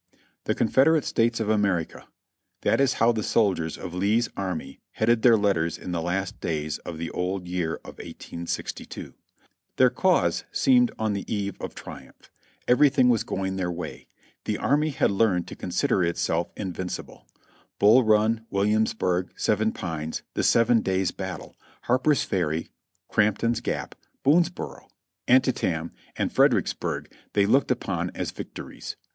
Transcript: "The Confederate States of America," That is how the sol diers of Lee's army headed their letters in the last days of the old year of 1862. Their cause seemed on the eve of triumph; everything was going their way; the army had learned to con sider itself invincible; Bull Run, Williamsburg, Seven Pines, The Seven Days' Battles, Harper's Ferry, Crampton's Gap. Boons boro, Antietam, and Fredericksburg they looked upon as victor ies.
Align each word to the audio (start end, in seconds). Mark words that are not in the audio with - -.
"The 0.45 0.55
Confederate 0.55 1.05
States 1.05 1.39
of 1.39 1.47
America," 1.49 2.07
That 2.61 2.81
is 2.81 2.93
how 2.93 3.11
the 3.11 3.21
sol 3.21 3.53
diers 3.53 3.77
of 3.77 3.93
Lee's 3.93 4.29
army 4.35 4.79
headed 4.93 5.21
their 5.21 5.37
letters 5.37 5.77
in 5.77 5.91
the 5.91 6.01
last 6.01 6.39
days 6.41 6.79
of 6.79 6.97
the 6.97 7.11
old 7.11 7.47
year 7.47 7.75
of 7.85 7.99
1862. 7.99 9.13
Their 9.75 9.91
cause 9.91 10.43
seemed 10.51 10.91
on 10.97 11.13
the 11.13 11.31
eve 11.31 11.55
of 11.61 11.75
triumph; 11.75 12.31
everything 12.67 13.09
was 13.09 13.23
going 13.23 13.57
their 13.57 13.71
way; 13.71 14.07
the 14.45 14.57
army 14.57 14.89
had 14.89 15.11
learned 15.11 15.47
to 15.49 15.55
con 15.55 15.69
sider 15.69 16.03
itself 16.03 16.49
invincible; 16.57 17.27
Bull 17.77 18.03
Run, 18.03 18.43
Williamsburg, 18.49 19.31
Seven 19.35 19.71
Pines, 19.71 20.23
The 20.33 20.41
Seven 20.41 20.81
Days' 20.81 21.11
Battles, 21.11 21.55
Harper's 21.83 22.23
Ferry, 22.23 22.69
Crampton's 23.07 23.61
Gap. 23.61 23.93
Boons 24.23 24.49
boro, 24.49 24.87
Antietam, 25.27 25.91
and 26.15 26.33
Fredericksburg 26.33 27.13
they 27.33 27.45
looked 27.45 27.69
upon 27.69 28.09
as 28.15 28.31
victor 28.31 28.71
ies. 28.71 28.95